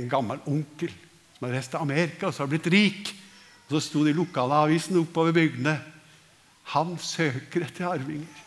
en 0.00 0.08
gammel 0.08 0.40
onkel 0.46 0.92
som 1.36 1.46
har 1.46 1.54
reist 1.56 1.70
til 1.70 1.76
Amerika 1.76 2.26
og 2.26 2.34
så 2.34 2.42
har 2.42 2.50
blitt 2.50 2.66
rik. 2.66 3.14
Og 3.66 3.74
Så 3.74 3.80
sto 3.88 4.04
det 4.04 4.14
i 4.14 4.18
lokalavisen 4.18 4.98
oppover 5.00 5.32
bygdene 5.32 5.80
'Han 6.66 6.98
søker 6.98 7.62
etter 7.62 7.86
arvinger'. 7.86 8.42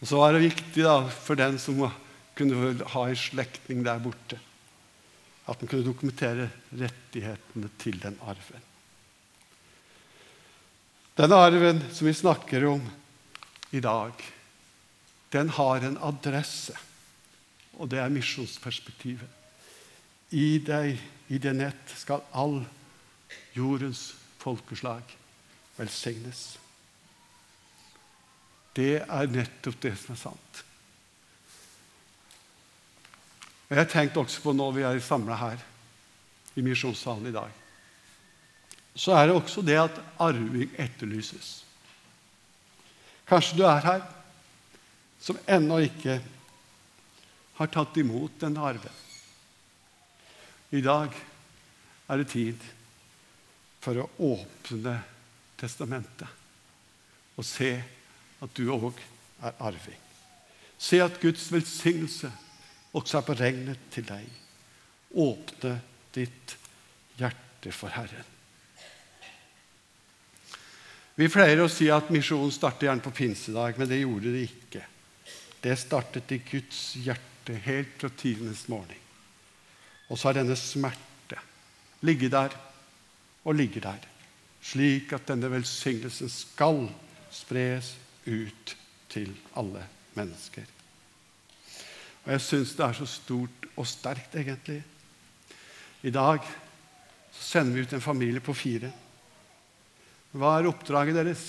Og 0.00 0.08
Så 0.08 0.16
var 0.16 0.32
det 0.32 0.40
viktig 0.48 0.82
da, 0.82 1.08
for 1.08 1.34
den 1.34 1.58
som 1.58 1.90
kunne 2.34 2.84
ha 2.84 3.08
en 3.08 3.16
slektning 3.16 3.84
der 3.84 3.98
borte, 3.98 4.38
at 5.46 5.60
han 5.60 5.68
kunne 5.68 5.84
dokumentere 5.84 6.50
rettighetene 6.72 7.68
til 7.78 8.00
den 8.00 8.16
arven. 8.22 8.62
Denne 11.16 11.36
arven 11.36 11.82
som 11.92 12.06
vi 12.06 12.14
snakker 12.16 12.64
om 12.70 12.80
i 13.72 13.80
dag, 13.80 14.12
den 15.32 15.50
har 15.52 15.84
en 15.84 15.98
adresse, 16.00 16.72
og 17.76 17.90
det 17.90 18.00
er 18.00 18.08
misjonsperspektivet. 18.08 19.28
I 20.30 20.58
deg, 20.64 20.96
i 21.30 21.38
det 21.38 21.52
nett, 21.54 21.94
skal 21.94 22.24
all 22.34 22.58
jordens 23.54 24.10
folkeslag 24.40 25.14
velsignes. 25.78 26.58
Det 28.74 28.98
er 29.02 29.30
nettopp 29.30 29.78
det 29.82 29.94
som 29.98 30.14
er 30.14 30.20
sant. 30.20 30.64
Og 33.68 33.76
Jeg 33.76 33.84
har 33.84 33.90
tenkt 33.90 34.18
også 34.18 34.42
på 34.42 34.54
når 34.56 34.76
vi 34.76 34.86
er 34.86 35.02
samla 35.04 35.38
her 35.38 35.64
i 36.58 36.66
misjonssalen 36.66 37.30
i 37.30 37.34
dag 37.34 37.60
så 39.00 39.14
er 39.16 39.28
det 39.28 39.36
også 39.36 39.62
det 39.64 39.78
at 39.80 40.00
arving 40.20 40.72
etterlyses. 40.78 41.62
Kanskje 43.28 43.60
du 43.60 43.64
er 43.68 43.84
her 43.84 44.02
som 45.20 45.38
ennå 45.48 45.78
ikke 45.86 46.18
har 47.60 47.70
tatt 47.70 47.96
imot 48.00 48.40
denne 48.40 48.62
arven. 48.64 48.96
I 50.70 50.80
dag 50.84 51.14
er 52.10 52.20
det 52.20 52.28
tid 52.30 52.66
for 53.82 53.98
å 53.98 54.10
åpne 54.34 54.94
testamentet 55.58 56.38
og 57.40 57.46
se 57.46 57.72
at 58.44 58.54
du 58.56 58.68
òg 58.72 58.98
er 59.42 59.56
arving. 59.64 59.98
Se 60.80 61.00
at 61.02 61.18
Guds 61.22 61.46
velsignelse 61.52 62.30
også 62.96 63.20
er 63.20 63.26
beregnet 63.26 63.88
til 63.92 64.06
deg. 64.08 64.26
Åpne 65.10 65.74
ditt 66.14 66.54
hjerte 67.18 67.72
for 67.74 67.92
Herren. 67.94 68.28
Vi 71.20 71.28
pleier 71.28 71.60
å 71.60 71.68
si 71.68 71.90
at 71.92 72.12
misjonen 72.12 72.52
starter 72.54 72.88
gjerne 72.88 73.04
på 73.04 73.12
pinsedag, 73.12 73.76
men 73.76 73.90
det 73.90 74.00
gjorde 74.00 74.32
det 74.32 74.46
ikke. 74.46 74.84
Det 75.60 75.76
startet 75.76 76.32
i 76.32 76.40
Guds 76.46 76.94
hjerte 76.96 77.58
helt 77.66 77.98
fra 78.00 78.08
tidenes 78.16 78.64
morgen. 78.72 79.09
Og 80.10 80.18
så 80.18 80.28
har 80.28 80.40
denne 80.40 80.56
smerte 80.58 81.38
ligget 82.02 82.34
der 82.34 82.56
og 83.44 83.54
ligger 83.56 83.84
der, 83.86 84.02
slik 84.60 85.12
at 85.16 85.28
denne 85.30 85.50
velsignelsen 85.52 86.28
skal 86.32 86.82
spres 87.32 87.94
ut 88.26 88.74
til 89.10 89.32
alle 89.56 89.84
mennesker. 90.18 90.66
Og 92.24 92.32
jeg 92.34 92.42
syns 92.44 92.74
det 92.76 92.84
er 92.84 92.98
så 92.98 93.06
stort 93.08 93.68
og 93.76 93.86
sterkt, 93.88 94.34
egentlig. 94.36 94.82
I 96.02 96.10
dag 96.12 96.44
sender 97.32 97.74
vi 97.74 97.86
ut 97.86 97.94
en 97.96 98.04
familie 98.04 98.42
på 98.44 98.54
fire. 98.56 98.90
Hva 100.36 100.58
er 100.58 100.68
oppdraget 100.68 101.16
deres? 101.16 101.46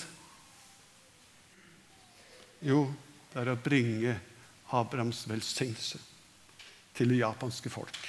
Jo, 2.62 2.86
det 3.32 3.42
er 3.42 3.52
å 3.52 3.60
bringe 3.60 4.16
Abrahams 4.72 5.26
velsignelse 5.28 6.00
til 6.96 7.12
det 7.12 7.20
japanske 7.20 7.70
folk. 7.72 8.00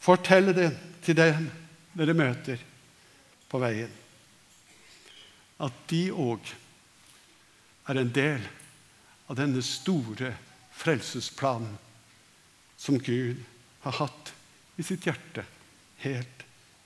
Fortelle 0.00 0.54
det 0.56 0.70
til 1.04 1.18
dem 1.18 1.48
dere 1.98 2.14
møter 2.14 2.60
på 3.48 3.60
veien, 3.62 3.92
at 5.58 5.84
de 5.90 6.02
òg 6.14 6.52
er 7.88 7.98
en 7.98 8.12
del 8.14 8.44
av 9.28 9.38
denne 9.40 9.62
store 9.64 10.30
frelsesplanen 10.78 11.74
som 12.78 13.00
Gud 13.02 13.40
har 13.82 13.96
hatt 13.98 14.32
i 14.78 14.84
sitt 14.86 15.08
hjerte 15.08 15.42
helt 16.04 16.44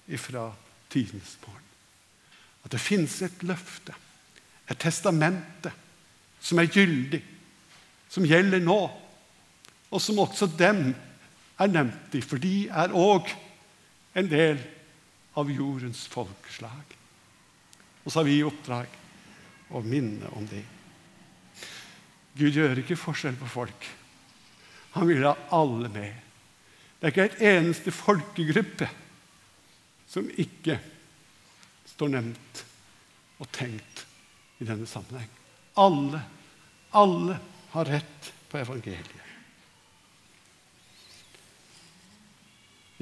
ifra 0.09 0.49
tidens 0.93 1.37
morgen. 1.45 1.69
At 2.65 2.73
det 2.73 2.81
finnes 2.81 3.19
et 3.27 3.45
løfte, 3.45 3.95
et 4.71 4.79
testamente, 4.81 5.73
som 6.41 6.59
er 6.59 6.71
gyldig, 6.73 7.21
som 8.09 8.27
gjelder 8.27 8.63
nå, 8.63 8.81
og 9.93 10.01
som 10.01 10.21
også 10.23 10.49
dem 10.57 10.93
er 11.63 11.73
nevnt 11.73 12.13
dem, 12.13 12.25
for 12.25 12.43
de 12.43 12.67
er 12.69 12.95
òg 12.97 13.31
en 14.19 14.29
del 14.29 14.61
av 15.39 15.51
jordens 15.51 16.05
folkeslag. 16.11 16.97
Og 18.03 18.11
så 18.11 18.21
har 18.21 18.29
vi 18.29 18.39
i 18.41 18.47
oppdrag 18.47 18.99
å 19.73 19.83
minne 19.87 20.29
om 20.37 20.47
det. 20.51 20.65
Gud 22.37 22.57
gjør 22.57 22.81
ikke 22.81 22.99
forskjell 22.99 23.37
på 23.41 23.51
folk. 23.53 23.89
Han 24.97 25.09
vil 25.09 25.25
ha 25.25 25.35
alle 25.55 25.89
med. 25.93 26.13
Det 27.01 27.09
er 27.09 27.15
ikke 27.15 27.29
et 27.31 27.45
eneste 27.55 27.93
folkegruppe 27.95 28.89
som 30.13 30.29
ikke 30.39 30.77
står 31.89 32.13
nevnt 32.13 32.63
og 33.41 33.49
tenkt 33.55 34.05
i 34.61 34.69
denne 34.69 34.87
sammenheng. 34.89 35.31
Alle, 35.81 36.21
alle 36.95 37.39
har 37.73 37.89
rett 37.89 38.33
på 38.53 38.61
evangeliet. 38.61 39.22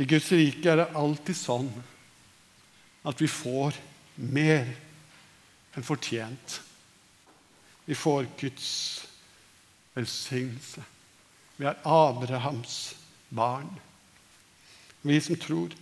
I 0.01 0.07
Guds 0.09 0.31
rike 0.33 0.71
er 0.71 0.81
det 0.81 0.93
alltid 0.97 1.37
sånn 1.37 1.69
at 3.05 3.21
vi 3.21 3.29
får 3.29 3.77
mer 4.33 4.69
enn 5.77 5.85
fortjent. 5.85 6.61
Vi 7.85 7.97
får 7.99 8.31
Guds 8.41 8.71
velsignelse. 9.97 10.83
Vi 11.61 11.69
er 11.69 11.77
Abrahams 11.85 12.95
barn, 13.29 13.69
vi 15.05 15.21
som 15.21 15.37
tror. 15.41 15.77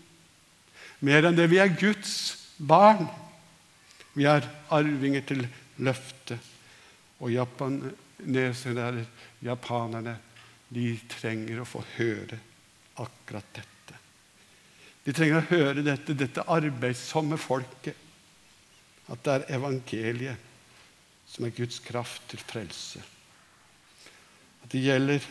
Mer 0.98 1.28
enn 1.28 1.38
det 1.38 1.46
vi 1.52 1.62
er 1.62 1.78
Guds 1.78 2.12
barn. 2.58 3.06
Vi 4.18 4.26
er 4.26 4.46
arvinger 4.74 5.22
til 5.30 5.46
løftet. 5.78 6.42
Og 7.22 7.30
japanerne, 7.34 9.06
japanerne 9.46 10.18
de 10.74 10.90
trenger 11.10 11.62
å 11.62 11.70
få 11.70 11.86
høre 11.96 12.38
akkurat 12.98 13.54
dette. 13.54 13.77
De 15.08 15.14
trenger 15.16 15.38
å 15.40 15.48
høre 15.48 15.80
dette, 15.80 16.12
dette 16.12 16.42
arbeidsomme 16.52 17.38
folket. 17.40 17.96
At 19.08 19.22
det 19.24 19.36
er 19.38 19.46
evangeliet 19.56 20.42
som 21.28 21.46
er 21.46 21.54
Guds 21.56 21.78
kraft 21.80 22.26
til 22.28 22.42
frelse. 22.44 23.00
At 24.60 24.68
det 24.74 24.82
gjelder 24.84 25.24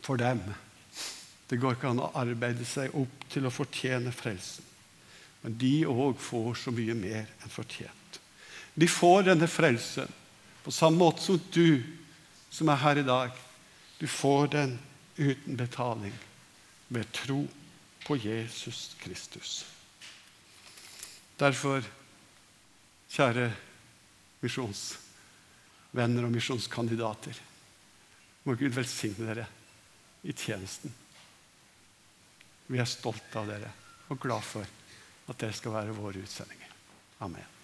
for 0.00 0.16
dem. 0.16 0.40
Det 1.50 1.58
går 1.60 1.76
ikke 1.76 1.90
an 1.92 2.00
å 2.00 2.14
arbeide 2.16 2.64
seg 2.64 2.96
opp 2.96 3.26
til 3.28 3.44
å 3.44 3.52
fortjene 3.52 4.14
frelsen. 4.16 4.64
Men 5.42 5.58
de 5.60 5.74
òg 5.92 6.16
får 6.16 6.56
så 6.62 6.72
mye 6.72 6.96
mer 6.96 7.28
enn 7.28 7.52
fortjent. 7.52 8.20
De 8.72 8.88
får 8.88 9.28
denne 9.28 9.50
frelsen 9.52 10.08
på 10.64 10.72
samme 10.72 10.96
måte 11.04 11.26
som 11.28 11.36
du 11.52 11.84
som 12.48 12.72
er 12.72 12.80
her 12.80 13.04
i 13.04 13.04
dag. 13.04 13.36
Du 14.00 14.08
får 14.08 14.48
den 14.56 14.78
uten 15.20 15.60
betaling 15.60 16.16
ved 16.88 17.12
tro 17.12 17.44
på 18.06 18.16
Jesus 18.16 18.94
Kristus. 19.00 19.64
Derfor, 21.36 21.82
kjære 23.10 23.48
misjonsvenner 24.44 26.28
og 26.28 26.36
misjonskandidater, 26.36 27.40
må 28.46 28.54
Gud 28.54 28.70
velsigne 28.76 29.26
dere 29.26 29.48
i 30.22 30.32
tjenesten. 30.32 30.94
Vi 32.70 32.78
er 32.78 32.88
stolte 32.90 33.42
av 33.42 33.50
dere 33.50 33.74
og 34.06 34.22
glad 34.22 34.46
for 34.46 34.62
at 35.26 35.42
dere 35.42 35.58
skal 35.58 35.74
være 35.74 35.98
våre 35.98 36.22
utsendinger. 36.22 36.72
Amen. 37.26 37.55